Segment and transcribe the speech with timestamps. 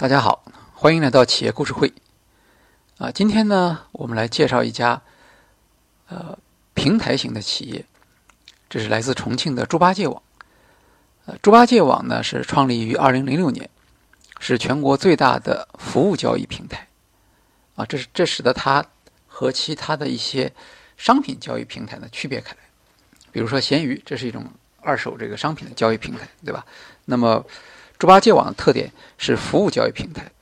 [0.00, 0.42] 大家好，
[0.72, 1.92] 欢迎来到企业故事会。
[2.96, 5.02] 啊，今天呢，我们来介绍一家
[6.08, 6.38] 呃
[6.72, 7.84] 平台型的企业，
[8.70, 10.22] 这是来自重庆的猪八戒网。
[11.26, 13.68] 呃，猪八戒网呢是创立于二零零六年，
[14.38, 16.88] 是全国最大的服务交易平台。
[17.74, 18.82] 啊，这是这使得它
[19.26, 20.50] 和其他的一些
[20.96, 22.58] 商品交易平台呢区别开来。
[23.30, 24.46] 比如说闲鱼，这是一种
[24.80, 26.64] 二手这个商品的交易平台，对吧？
[27.04, 27.44] 那么
[28.00, 30.32] 猪八戒网的特点是服务交易平台。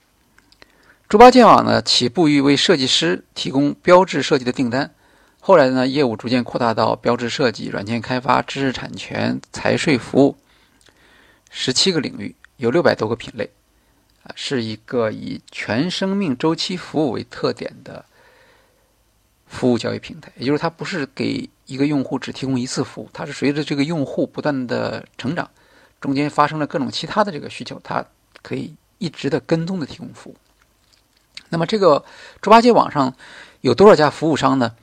[1.08, 4.94] 猪八戒网呢，起步于为设计师提供标志设计的订单，
[5.40, 10.36] 后来呢，业务逐渐扩大到标志设计、软件开发、知识产权、财税服务，
[11.50, 13.50] 十七个领域，有六百多个品类，
[14.22, 18.04] 啊，是一个以全生命周期服务为特点的
[19.48, 20.30] 服务交易平台。
[20.36, 25.50] 也就是它不是给一个用户只提供一次服务，它是随着这个用户不断的成长。
[26.00, 28.04] 中间发生了各种其他的这个需求，它
[28.42, 30.36] 可以一直的跟踪的提供服务。
[31.48, 32.04] 那么这个
[32.40, 33.14] 猪八戒网上
[33.60, 34.74] 有多少家服务商呢？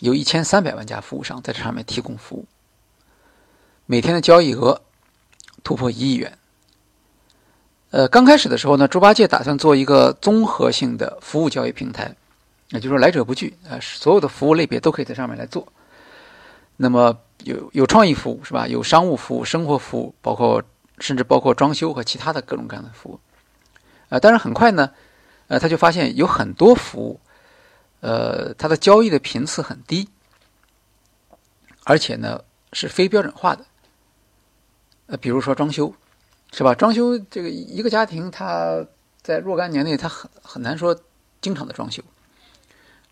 [0.00, 2.44] 有一千三百万家服务商在这上面提供服务，
[3.86, 4.82] 每天的交易额
[5.62, 6.36] 突破一亿元。
[7.90, 12.16] 呃，刚开始的时候呢，猪八戒打算做一个综合性的服务交易平台，
[12.70, 15.72] 也就是说来者不拒啊，所有的服务类别都可以在上面来做。
[16.76, 18.66] 那么有有创意服务是吧？
[18.66, 20.62] 有商务服务、生活服务，包括
[20.98, 23.20] 甚至包括装修和其他的各种各样的服务。
[24.08, 24.90] 呃，但是很快呢，
[25.48, 27.20] 呃，他就发现有很多服务，
[28.00, 30.08] 呃，它的交易的频次很低，
[31.84, 33.64] 而且呢是非标准化的。
[35.06, 35.94] 呃，比如说装修，
[36.52, 36.74] 是吧？
[36.74, 38.84] 装修这个一个家庭，他
[39.22, 40.96] 在若干年内，他很很难说
[41.40, 42.02] 经常的装修。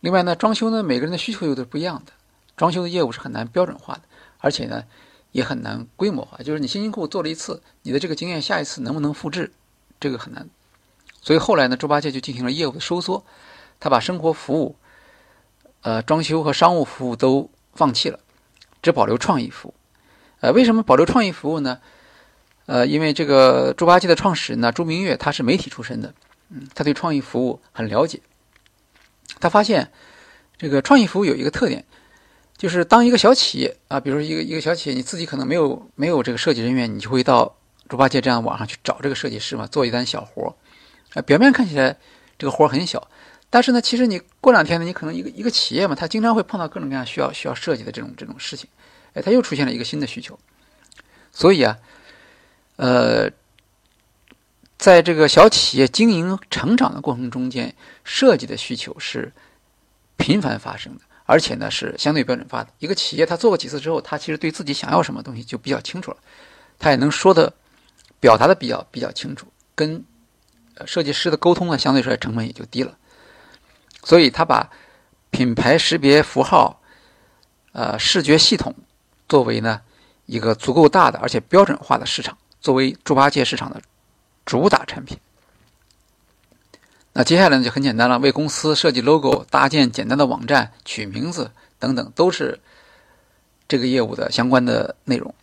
[0.00, 2.12] 另外呢，装修呢，每个人的需求又都是不一样的。
[2.56, 4.02] 装修的业务是很难标准化的，
[4.40, 4.84] 而且呢，
[5.32, 6.38] 也很难规模化。
[6.38, 9.52] 就是你辛辛苦苦做了一次，你的这个经验下一次能不能复制，
[10.00, 10.48] 这个很难。
[11.22, 13.24] 所以后来呢，猪八戒就进行了业务的收缩，
[13.78, 14.76] 他把生活服务、
[15.82, 18.18] 呃装修和商务服务都放弃了，
[18.82, 19.74] 只保留创意服务。
[20.40, 21.78] 呃，为什么保留创意服务呢？
[22.66, 26.14] 呃，因为这个猪八戒的创始人呢，朱明月他是媒体出身的，
[26.48, 28.20] 嗯，他对创意服务很了解。
[29.38, 29.92] 他发现
[30.56, 31.84] 这个创意服务有一个特点。
[32.60, 37.56] 就是当一个小企业啊，比如说一个一个小企业，你自己可能没有没有这个设计人员，你就会到
[37.88, 40.52] 猪八戒这样网上去找这个设计师嘛，做一单小活儿。
[41.14, 41.96] 啊，表面看起来
[42.38, 43.08] 这个活儿很小，
[43.48, 48.68] 但是呢，其实你过两天呢，你可能一个一个企业嘛，它经常会碰到各种各样需要需要设计的这种这种事情，
[49.14, 50.38] 哎，它又出现了一个新的需求。
[51.32, 51.78] 所以啊，
[52.76, 53.30] 呃，
[54.76, 59.32] 在这个小企业经营成长的过程中间，设计的需求是
[60.18, 61.00] 频繁发生的。
[61.30, 62.70] 而且呢，是相对标准化的。
[62.80, 66.16] 一个企业，他做过几次之后，他其实对自己想要什么东西就比较清楚了，
[66.76, 67.52] 他也能说的、
[68.18, 69.46] 表达的比较比较清楚，
[69.76, 70.04] 跟
[70.86, 72.98] 设计师的沟通呢，相对说来成本也就低了。
[74.02, 74.68] 所以，他把
[75.30, 76.80] 品牌识别符号、
[77.70, 78.74] 呃视觉系统
[79.28, 79.80] 作为呢
[80.26, 83.80] 一个足够大的而且标准化的市场，作为猪八戒市场的
[84.44, 85.16] 主打产品。
[87.12, 92.60] 那接下来呢就很简单了，为公司设计 logo、搭建简单的网站、取名字等等，都是
[93.66, 95.34] 这个业务的相关的内容。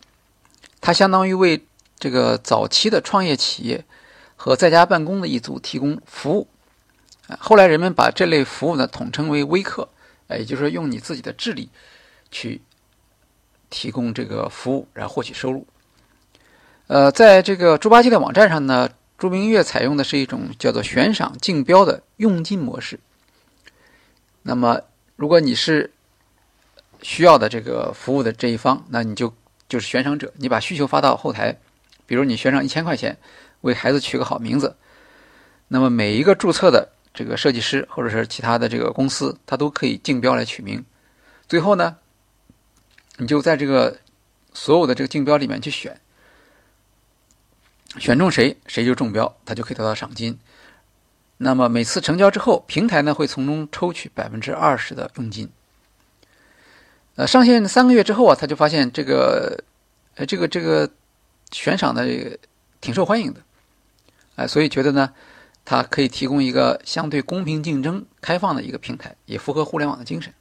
[0.80, 1.62] 它相当于为
[1.98, 3.84] 这个早期的创业企业
[4.34, 6.48] 和在家办公的一族提供服务。
[7.38, 9.86] 后来人们把这类服务呢统称为微课，
[10.30, 11.68] 也就是说用你自己的智力
[12.30, 12.62] 去
[13.68, 15.66] 提供这个服务，然后获取收入。
[16.86, 18.88] 呃，在这个猪八戒的网站上呢。
[19.18, 23.00] 朱明月采用的是一种叫做悬赏竞标的佣金模式。
[24.42, 24.80] 那么，
[25.16, 25.92] 如果你是
[27.02, 29.34] 需要的这个服务的这一方，那你就
[29.68, 31.58] 就是悬赏者，你把需求发到后台，
[32.06, 33.18] 比如你悬赏一千块钱，
[33.62, 34.76] 为孩子取个好名字。
[35.66, 40.84] 那么每一个注册的这个设计师或者是其他的这个公司，他都可以竞标来取名。
[41.48, 41.96] 最后呢，
[43.16, 43.98] 你就在这个
[44.54, 46.00] 所有的这个竞标里面去选。
[47.96, 50.38] 选中谁，谁就中标，他就可以得到赏金。
[51.38, 55.48] 那么每次成交之后，平台呢会从中抽取百分之二十的佣金。
[57.14, 59.64] 呃，上线三个月之后啊，他就发现这个，
[60.16, 60.90] 呃，这个这个
[61.50, 62.38] 悬赏的这个
[62.80, 63.40] 挺受欢迎的，
[64.36, 65.12] 哎，所以觉得呢，
[65.64, 70.32] 它可以提供一个相对公平竞争、开放的一个平台，也符合互联网的精神。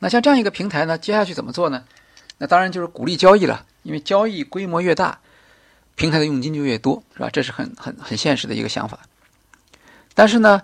[0.00, 1.84] 那像这样一个平台呢，接下去怎么做呢？
[2.38, 5.20] 那当然就是鼓励交易了，因为交易规模越大。
[5.94, 7.30] 平台的佣金就越多，是吧？
[7.30, 8.98] 这是很很很现实的一个想法。
[10.14, 10.62] 但是呢，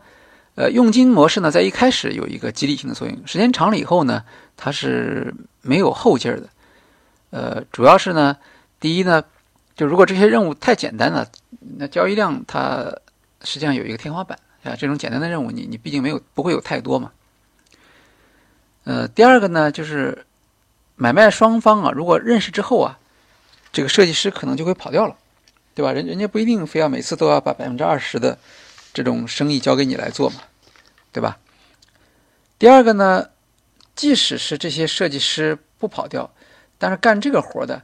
[0.54, 4.24] 呃，佣金模式呢，在一开始有一个激励性的作用，时间长了以后呢，
[4.56, 6.48] 它是没有后劲儿的。
[7.30, 8.36] 呃，主要是呢，
[8.80, 9.22] 第一呢，
[9.76, 11.28] 就如果这些任务太简单了，
[11.78, 12.84] 那交易量它
[13.42, 14.74] 实际上有一个天花板啊。
[14.76, 17.12] 这种简单的任务，你你毕竟没有不会有太多嘛。
[18.84, 20.24] 呃，第二个呢，就是
[20.96, 22.98] 买卖双方啊，如果认识之后啊，
[23.72, 25.16] 这个设计师可能就会跑掉了，
[25.74, 25.92] 对吧？
[25.92, 28.38] 人人家不一定非要每次都要把百分之二十的
[28.92, 30.40] 这种生意交给你来做嘛，
[31.12, 31.38] 对吧？
[32.58, 33.28] 第二个呢，
[33.94, 36.28] 即使是这些设计师不跑掉，
[36.78, 37.80] 但是干这个活的，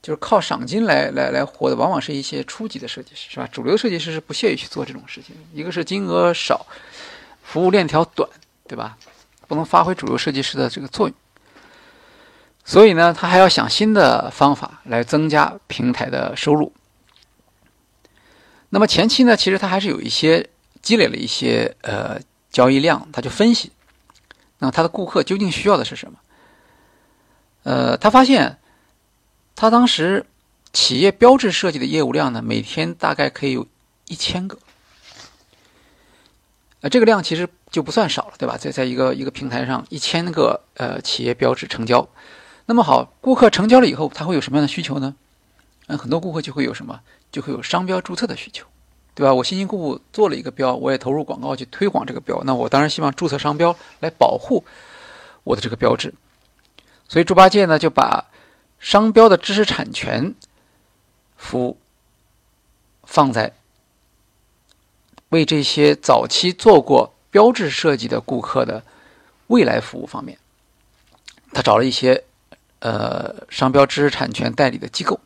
[0.00, 3.46] 就是靠赏金来来来活的，往往是一些初级的设计师，是吧？
[3.52, 6.66] 主流设计师是不屑于去做这种事情，一个是金额少，
[7.42, 8.28] 服务链条短，
[8.66, 8.96] 对吧？
[9.46, 11.14] 不能发挥主流设计师的这个作用，
[12.64, 16.72] 所以呢，他还要想新的方法来增加平台的收入。
[18.70, 20.48] 那么前期呢，其实他还是有一些
[20.80, 22.18] 积累了一些呃
[22.50, 23.70] 交易量，他就分析，
[24.58, 26.18] 那他的顾客究竟需要的是什么？
[27.64, 28.58] 呃，他发现
[29.54, 30.24] 他当时
[30.72, 33.66] 企业标志设计的业务量呢，每天大概可以有
[34.06, 34.58] 一千个，
[36.80, 37.48] 呃，这个量其实。
[37.74, 38.56] 就不算少了，对吧？
[38.56, 42.08] 在在一个一个平台上，一千个呃企业标志成交，
[42.66, 45.14] 那么好，顾客成交了以后，他会有什么样的需求呢？
[45.86, 47.00] 嗯，很多顾客就会有什么，
[47.30, 48.66] 就会有商标注册的需求，
[49.14, 49.34] 对吧？
[49.34, 54.64] 我辛辛苦苦做了一个标，我也投入广告去推广这个标，那我当然希望注册商标来保护
[55.42, 56.14] 我的这个标志。
[57.08, 58.24] 所以猪八戒呢就把
[58.78, 60.34] 商标的知识产权
[61.36, 61.76] 服务
[63.04, 63.52] 放在
[65.28, 67.12] 为这些早期做过。
[67.34, 68.80] 标志设计的顾客的
[69.48, 70.38] 未来服务方面，
[71.52, 72.22] 他找了一些
[72.84, 75.18] 呃商标知识产权代理的机构，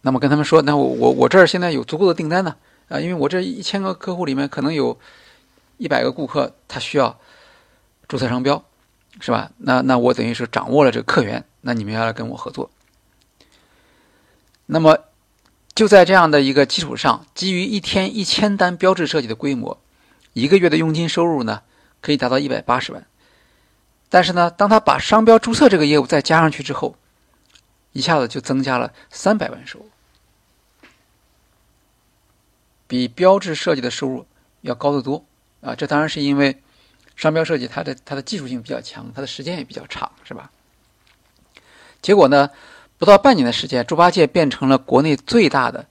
[0.00, 2.56] 那么跟他们说，那我我我这儿现在有足够的订单呢，
[2.88, 4.98] 啊，因为我这一千个客户里面可能有
[5.76, 7.20] 一百个顾客他需要
[8.08, 8.64] 注册商标，
[9.20, 9.50] 是吧？
[9.58, 12.70] 那那我等于是掌握了这个客源，那你们要来跟我合作，
[14.64, 14.98] 那么
[15.74, 19.78] 就在这样的一个基础上，基于一天一千单标志设计的规模。
[20.32, 21.60] 一个月的佣金收入呢，
[22.00, 23.06] 可以达到一百八十万。
[24.08, 26.96] 但是呢，当他把商标注册这个业务再加上去之后，
[27.92, 29.90] 一下子就增加了三百万收入，
[32.86, 34.26] 比标志设计的收入
[34.62, 35.24] 要高得多
[35.60, 35.74] 啊！
[35.74, 36.62] 这当然是因为
[37.16, 40.50] 商标设计它的它的技术性比较强，它的时间也比较长，是吧？
[42.00, 42.50] 结果呢，
[42.96, 45.86] 不到半年的时间，猪八戒变成了国内最大的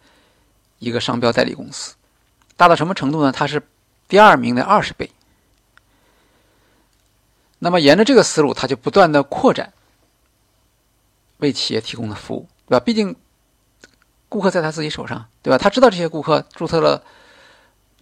[0.80, 1.96] 一个商标代理公司，
[2.56, 3.32] 大到什么程度呢？
[3.32, 3.62] 它是。
[4.10, 5.12] 第二名的二十倍。
[7.60, 9.74] 那么沿着这个思路，他就不断的扩展
[11.38, 12.84] 为企业提供的服务，对吧？
[12.84, 13.16] 毕竟
[14.30, 15.58] 顾客在他自己手上，对吧？
[15.58, 17.04] 他知道这些顾客注册了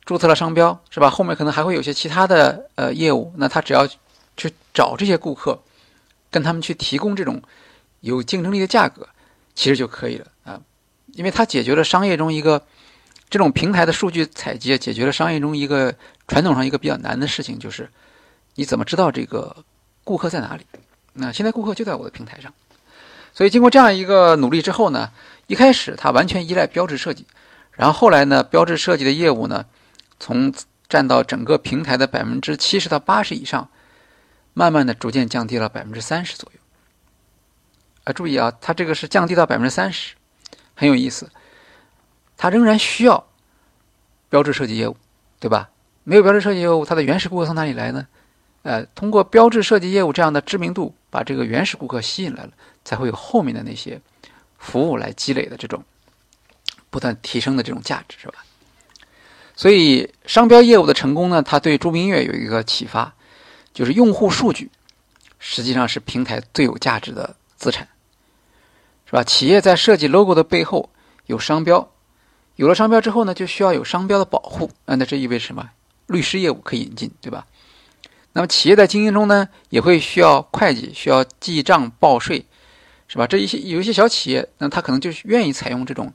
[0.05, 1.09] 注册了商标，是吧？
[1.09, 3.87] 后面可能还会有些其他的呃业务，那他只要
[4.37, 5.61] 去找这些顾客，
[6.29, 7.41] 跟他们去提供这种
[8.01, 9.07] 有竞争力的价格，
[9.53, 10.61] 其实就可以了啊，
[11.13, 12.61] 因为他解决了商业中一个。
[13.27, 15.93] 这种平台的数据采集解决了商业中一个
[16.27, 17.89] 传统上一个比较难的事情，就是
[18.55, 19.63] 你怎么知道这个
[20.03, 20.65] 顾客在哪里？
[21.13, 22.53] 那现在顾客就在我的平台上，
[23.33, 25.11] 所以经过这样一个努力之后呢，
[25.47, 27.25] 一开始它完全依赖标志设计，
[27.71, 29.65] 然后后来呢，标志设计的业务呢，
[30.19, 30.53] 从
[30.89, 33.69] 占到整个平台的百分之七十到八十以上，
[34.53, 36.59] 慢慢的逐渐降低了百分之三十左右。
[38.03, 40.15] 啊，注意啊，它这个是降低到百分之三十，
[40.75, 41.31] 很有意思。
[42.37, 43.27] 它仍然需要
[44.29, 44.95] 标志设计业务，
[45.39, 45.69] 对吧？
[46.03, 48.05] 没有标志设计业务，它的原始顾客从哪里来呢？
[48.65, 52.49] 呃，通过标志设计业务这样的知名度，把这个原始顾客吸引来了，
[52.83, 54.01] 才会有后面的那些
[54.57, 55.83] 服务来积累的这种
[56.89, 58.43] 不断提升的这种价值，是吧？
[59.55, 63.13] 所以商标业务的成功呢，它对朱明月有一个启发，
[63.71, 64.71] 就是用户数据
[65.37, 67.87] 实际上是平台最有价值的资产，
[69.05, 69.23] 是吧？
[69.23, 70.89] 企业在设计 logo 的背后
[71.27, 71.87] 有商标。
[72.55, 75.69] 有了商标之后呢，就需要有商标的保护啊，那这意味着什么？
[76.07, 77.45] 律师业务可以引进，对吧？
[78.35, 82.45] 那么企业在经营中呢，也会需要会计，需要记账报税，
[83.07, 83.25] 是吧？
[83.25, 86.11] 这一些有一些小企业，那他可能就愿意采用这种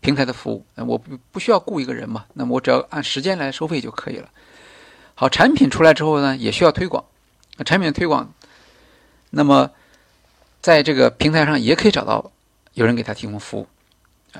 [0.00, 4.30] 平台的服务，我不不需要雇一个人嘛，那么我只要按时间来收费就可以了。
[5.14, 7.04] 好，产品出来之后呢，也需要推广，
[7.66, 8.32] 产品的推广，
[9.28, 9.70] 那么
[10.62, 12.32] 在这个平台上也可以找到
[12.72, 13.66] 有人给他提供服务。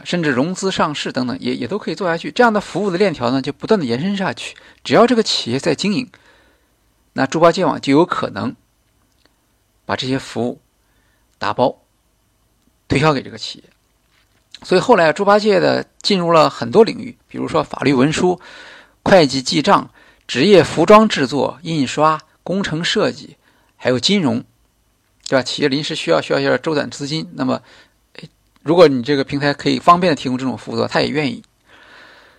[0.04, 2.30] 甚至融资上市等等，也也都可以做下去。
[2.30, 4.54] 这样的服务的链条呢，就不断的延伸下去。
[4.84, 6.08] 只要这个企业在经营，
[7.18, 8.54] 那猪八戒网就有可能
[9.84, 10.60] 把这些服务
[11.36, 11.82] 打包
[12.86, 13.64] 推销给这个企业。
[14.62, 18.40] 所以后来猪八戒的进入了很多领域，比如说法律文书、
[19.02, 19.90] 会计记账、
[20.28, 23.36] 职业服装制作、印刷、工程设计，
[23.74, 24.44] 还有金融，
[25.26, 25.42] 对吧？
[25.42, 27.60] 企业临时需要需要一下周转资金，那么。
[28.62, 31.42] 如果你这个平台可以方便的提供这种服务的话，他也愿意。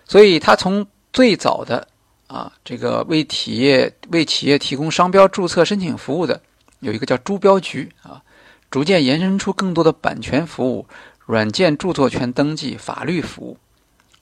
[0.06, 1.88] 所以，他从最早的
[2.30, 6.40] 啊，这个为企业为企业提供商标注册申请服务的，
[6.78, 8.22] 有一个叫朱标局啊，
[8.70, 10.86] 逐渐延伸出更多的版权服务、
[11.26, 13.58] 软件著作权登记、法律服务。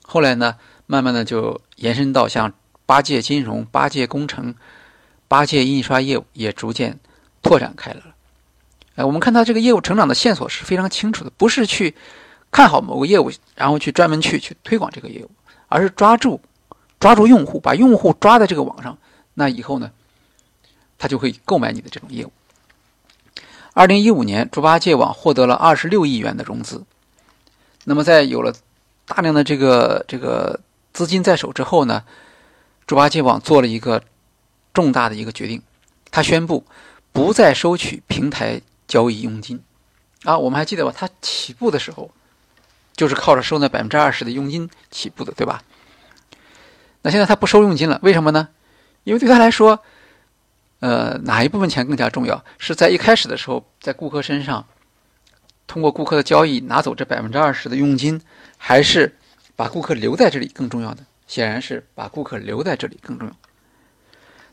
[0.02, 2.50] 后来呢，慢慢的就延伸到像
[2.86, 4.54] 八戒金融、八戒工程、
[5.28, 6.98] 八戒印刷业务，也逐渐
[7.42, 8.14] 拓展开来了。
[8.94, 11.94] 哎，我们看到这个业务成长的线索是非常清楚的，不是去
[12.50, 15.30] 看好某个业务，然后去专门去去推广这个业务，
[15.68, 16.40] 而是抓住
[17.00, 18.98] 抓住用户，把用户抓在这个网上，
[19.34, 19.92] 那以后呢，
[20.98, 22.32] 他就会购买你的这种业务。
[23.72, 26.84] 二零一五年，猪八戒网获得了二十六亿元的融资。
[27.84, 28.52] 那么，在有了
[29.06, 30.58] 大量的这个这个
[30.92, 32.02] 资金在手之后呢，
[32.86, 34.02] 猪八戒网做了一个
[34.74, 35.62] 重大的一个决定，
[36.10, 36.64] 他宣布
[37.12, 39.62] 不再收取平台交易佣金。
[40.24, 40.92] 啊，我们还记得吧？
[40.94, 42.10] 他起步的时候
[42.96, 45.62] 就是靠着收那百分之二十的佣金起步的，对吧？
[47.02, 48.48] 那现在他不收佣金了，为什么呢？
[49.04, 49.80] 因为对他来说，
[50.80, 52.44] 呃，哪一部分钱更加重要？
[52.58, 54.66] 是在一开始的时候，在顾客身上。
[55.66, 58.18] 通过顾客的交易拿走这百分之二十的佣金，
[58.56, 59.14] 还是
[59.54, 61.04] 把顾客留在这里更重要的？
[61.26, 63.36] 显然是把顾客留在这里更重要。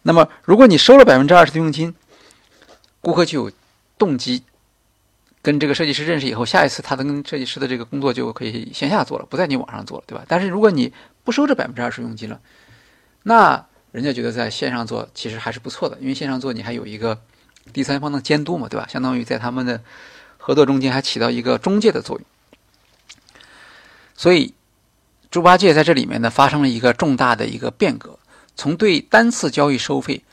[0.01, 1.95] 那么，如果你收了百分之二十的佣金，
[2.99, 3.51] 顾客就有
[3.97, 4.43] 动机
[5.45, 10.25] 跟这个设计师认识以后，下一次他的跟设计师的这个工作就可以线下做了，不在你网上做了，对吧？
[10.27, 10.91] 但是如果你
[11.23, 12.39] 不收这百分之二十佣金了，
[13.21, 17.21] 那人家觉得在线上做其实还是不错的，因为线上做你还有一个
[17.71, 18.87] 第三方的监督嘛，对吧？
[18.89, 19.79] 相当于在他们的。
[20.37, 22.25] 合作中间还起到一个中介的作用，
[24.15, 24.53] 所以
[25.31, 28.19] 猪八戒在这里面呢发生了一个重大的一个变革，
[28.55, 30.23] 从对单次交易收费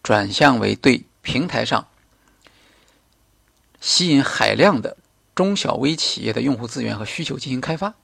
[0.00, 1.88] 转向为对平台上
[3.80, 4.96] 吸引海量的
[5.34, 7.94] 中小微企业的用户资源和需求进行开发。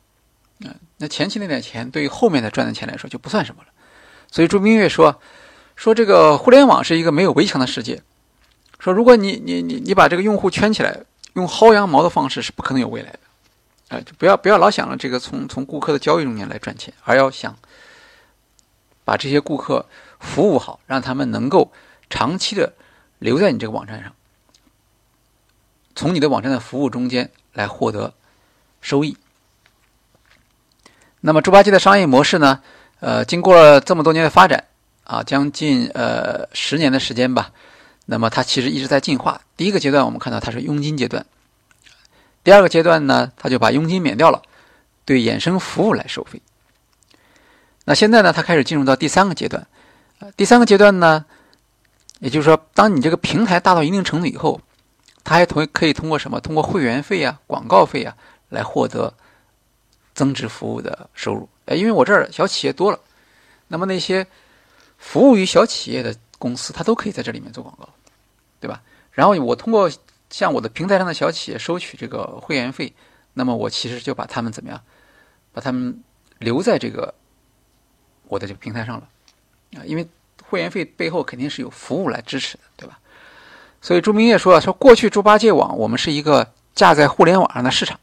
[0.61, 3.69] 嗯，那前期那点钱对于后面的赚的钱来说就不算什么了。
[4.31, 5.21] 所以朱明月说
[5.77, 8.03] 说这个互联网是一个没有围墙的世界，
[8.79, 11.01] 说如果你你你你把这个用户圈起来。
[11.35, 13.19] 用薅羊毛的方式是不可能有未来的，
[13.89, 17.59] 啊，就不要不要老想着这个从从顾客的交易中间来赚钱，而要想
[19.05, 19.85] 把这些顾客
[20.21, 21.73] 服务好，让他们能够
[22.09, 22.73] 长期的
[23.19, 24.15] 留在你这个网站上，
[25.95, 28.15] 从你的网站的服务中间来获得
[28.81, 29.17] 收益。
[31.21, 32.61] 那么猪八戒的商业模式呢？
[33.01, 34.65] 呃，经过了这么多年的发展，
[35.05, 37.51] 啊，将近呃十年的时间吧。
[38.07, 39.41] 那么它其实一直在进化。
[39.57, 41.23] 第一个阶段，我们看到它是佣金阶段；
[42.43, 44.43] 第二个阶段呢，它就把佣金免掉了，
[45.05, 46.41] 对衍生服务来收费。
[47.85, 49.67] 那现在呢，它开始进入到第三个阶段。
[50.37, 51.25] 第三个阶段呢，
[52.21, 54.61] 也就是说，当你这个平台大到一定程度以后，
[55.25, 56.39] 它还同可以通过什么？
[56.41, 58.17] 通过会员费啊、广告费啊
[58.51, 59.13] 来获得
[60.15, 61.49] 增值服务的收入。
[61.65, 63.01] 哎，因为我这儿小企业多了，
[63.69, 64.27] 那么那些
[64.99, 66.15] 服务于小企业的。
[66.37, 67.89] 公司它都可以在这里面做广告，
[68.61, 68.83] 对吧？
[69.13, 69.91] 然后我通过
[70.29, 72.93] 向我的平台上的小企业收取这个会员费，
[73.33, 74.79] 那么我其实就把他们怎么样？
[75.55, 76.03] 把他们
[76.41, 77.15] 留在这个
[78.29, 79.09] 我的这个平台上了
[79.79, 79.81] 啊！
[79.87, 80.07] 因为
[80.43, 82.99] 会员费背后肯定是有服务来支持的，对吧？
[83.85, 88.01] 所以朱明业说说过去猪八戒网我们是一个架在互联网上的市场，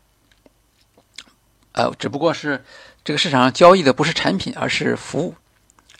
[1.72, 2.64] 呃，只不过是
[3.04, 5.34] 这个市场上交易的不是产品，而是服务。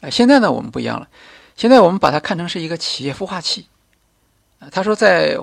[0.02, 1.08] 呃，现在呢，我们不一样了。
[1.56, 3.66] 现在我们把它看成是一个企业孵化器，
[4.60, 5.36] 啊，他说在，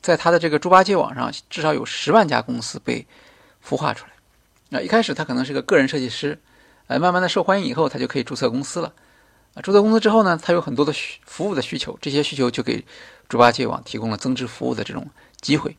[0.00, 3.04] 在他的这个猪八戒网上，至少有十万家公司被
[3.68, 4.12] 孵化出来。
[4.68, 6.38] 那一开始他可能是个个人设计师，
[6.86, 8.92] 呃，慢慢的受欢迎以后，他就可以注册公司了。
[9.54, 12.82] 啊，注册公司之后呢，他有很多的需服务的需求，这些需求就给
[13.32, 15.08] 猪八戒网提供了增值服务的这种
[15.40, 15.74] 机会。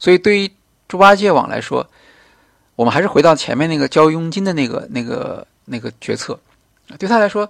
[0.00, 0.50] 所以对于
[0.88, 1.88] 猪八戒网来说，
[2.74, 6.36] 我们还是回到前面那个交佣金的那个那个那个决策，
[6.98, 7.48] 对他来说。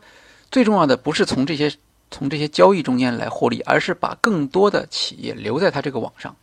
[0.50, 1.72] 最重要的不是从这些
[2.10, 6.36] 从这些交易中间来获利，而是把更多的企业留在他这个网上。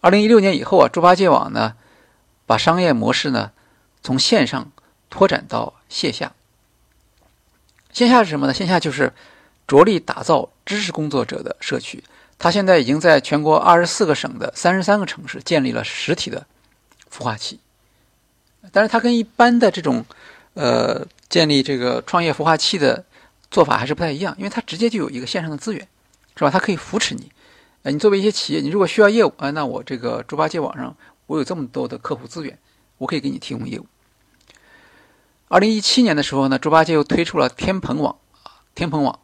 [0.00, 1.74] 二零一六年以后啊，猪八戒网呢，
[2.46, 3.50] 把商业模式呢
[4.00, 4.70] 从线上
[5.10, 6.32] 拓展到线下。
[7.92, 8.54] 线下是什么呢？
[8.54, 9.12] 线下就是
[9.70, 12.02] 着力打造知识工作者的社区。
[12.36, 16.44] 他现在已经在全国二十四个省的三十三个城市建立了实体的
[17.08, 17.60] 孵化器。
[18.72, 20.04] 但是它跟一般的这种
[20.54, 21.06] 呃。
[21.30, 23.04] 建立这个创业孵化器的
[23.52, 25.86] 做法还是不太一样，因为它直接就有一个线上的资源，
[26.34, 26.50] 是吧？
[26.50, 27.30] 它可以扶持你。
[27.84, 30.96] 呃，你作为一些企业，你如果需要业务，啊，那我这个猪八戒网上
[31.28, 32.58] 我有这么多的客户资源，
[32.98, 33.86] 我可以给你提供业务。
[35.46, 39.20] 二零一七年的时候呢，猪八戒又推出了天蓬网啊，天蓬网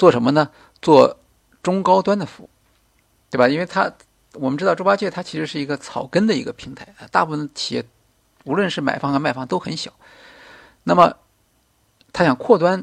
[0.00, 0.48] 做什么呢？
[0.80, 1.18] 做
[1.62, 2.48] 中高端的服务，
[3.28, 3.46] 对吧？
[3.46, 3.92] 因为它
[4.32, 7.84] 我们知道猪八戒它其实是一个草根的一个平台啊，大部分企业
[8.44, 9.92] 无论是买方和卖方都很小。
[10.84, 11.14] 那么
[12.14, 12.82] 他想扩端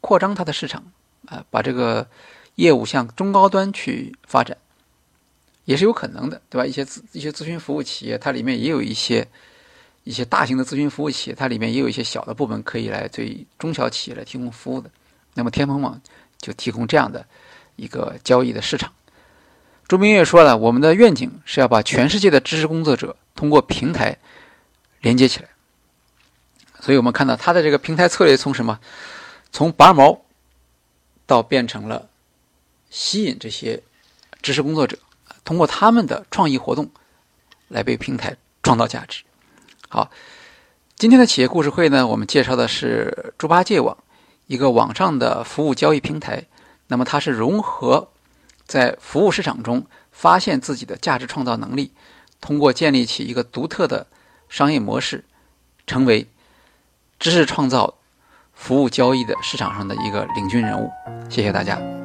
[0.00, 0.84] 扩张他的市场
[1.26, 2.06] 啊，把这个
[2.54, 4.56] 业务向中高端去发展，
[5.64, 6.64] 也是有可能的，对吧？
[6.64, 9.26] 一些咨一些咨询服务企业，它里面也有一些
[10.04, 14.88] 一些大型的咨询服务企业，它里面也有一些小的部门可以来对中小企业来提供服务的。
[15.36, 16.00] 那么天鹏网
[16.44, 17.24] 就提供这样的
[17.76, 18.92] 一个交易的市场。
[19.88, 24.18] 朱明月说了，我们的愿景是要把全世界的知识工作者通过平台
[25.00, 25.48] 连接起来。
[26.80, 28.78] 所以我们看到他的这个平台策略从什么？
[29.50, 30.20] 从拔毛
[31.24, 32.10] 到变成了
[32.90, 33.82] 吸引这些
[34.42, 34.98] 知识工作者，
[35.44, 36.90] 通过他们的创意活动
[37.68, 39.22] 来为平台创造价值。
[39.88, 40.10] 好，
[40.96, 43.96] 今天的企业故事会呢，我们介绍的是猪八戒网，
[44.46, 46.44] 一个网上的服务交易平台。
[46.88, 48.08] 那么它是融合。
[48.66, 51.92] 在服务市场中发现自己的价值创造能力，
[52.40, 54.06] 通过建立起一个独特的
[54.48, 55.24] 商业模式，
[55.86, 56.26] 成为
[57.18, 57.94] 知识创造、
[58.54, 60.90] 服务交易的市场上的一个领军人物。
[61.28, 62.03] 谢谢大家。